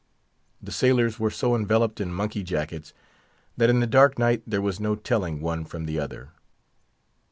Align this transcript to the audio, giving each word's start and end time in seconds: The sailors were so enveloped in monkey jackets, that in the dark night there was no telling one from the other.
The 0.63 0.71
sailors 0.71 1.19
were 1.19 1.29
so 1.29 1.53
enveloped 1.55 2.01
in 2.01 2.11
monkey 2.11 2.41
jackets, 2.41 2.91
that 3.55 3.69
in 3.69 3.81
the 3.81 3.85
dark 3.85 4.17
night 4.17 4.41
there 4.47 4.59
was 4.59 4.79
no 4.79 4.95
telling 4.95 5.41
one 5.41 5.63
from 5.63 5.85
the 5.85 5.99
other. 5.99 6.31